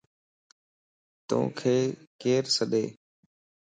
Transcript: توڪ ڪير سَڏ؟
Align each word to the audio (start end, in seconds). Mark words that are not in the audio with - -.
توڪ 1.27 1.59
ڪير 2.21 2.43
سَڏ؟ 2.55 2.73